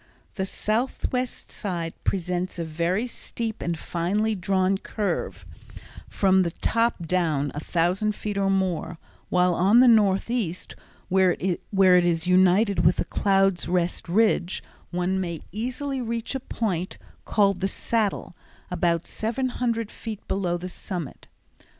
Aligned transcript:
The 0.33 0.47
southwest 0.47 1.51
side 1.51 1.93
presents 2.03 2.57
a 2.57 2.63
very 2.63 3.05
steep 3.05 3.61
and 3.61 3.77
finely 3.77 4.33
drawn 4.33 4.79
curve 4.79 5.45
from 6.09 6.41
the 6.41 6.49
top 6.49 7.05
down 7.05 7.51
a 7.53 7.59
thousand 7.59 8.15
feet 8.15 8.35
or 8.35 8.49
more, 8.49 8.97
while 9.29 9.53
on 9.53 9.79
the 9.79 9.87
northeast, 9.87 10.73
where 11.09 11.33
it 11.39 11.65
is 12.05 12.25
united 12.25 12.83
with 12.83 12.95
the 12.95 13.05
Clouds' 13.05 13.67
Rest 13.67 14.09
Ridge, 14.09 14.63
one 14.89 15.21
may 15.21 15.43
easily 15.51 16.01
reach 16.01 16.33
a 16.33 16.39
point 16.39 16.97
called 17.23 17.59
the 17.59 17.67
Saddle, 17.67 18.33
about 18.71 19.05
seven 19.05 19.49
hundred 19.49 19.91
feet 19.91 20.27
below 20.27 20.57
the 20.57 20.67
summit. 20.67 21.27